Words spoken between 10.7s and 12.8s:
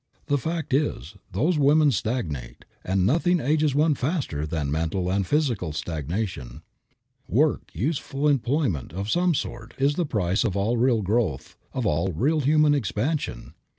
real growth, of all real human